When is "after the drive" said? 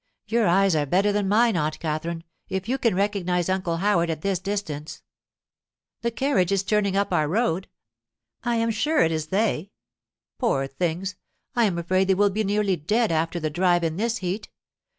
13.11-13.83